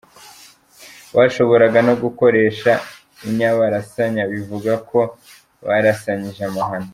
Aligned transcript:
Bashoboraga 1.15 1.79
no 1.87 1.93
gukoresha 2.03 2.71
inyabarasanya 3.27 4.23
bivuga 4.31 4.71
ko 4.89 4.99
barasanyije 5.67 6.41
amahano. 6.49 6.89